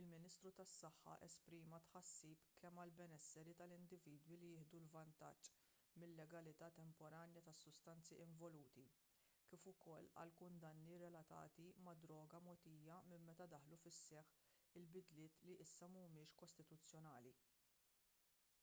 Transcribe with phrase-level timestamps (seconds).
[0.00, 5.50] il-ministru tas-saħħa esprima tħassib kemm għall-benesseri tal-individwi li jieħdu vantaġġ
[6.04, 8.86] mil-legalità temporanja tas-sustanzi involuti
[9.50, 17.36] kif ukoll għall-kundanni relatati mad-droga mogħtija minn meta daħlu fis-seħħ il-bidliet li issa mhumiex kostituzzjonali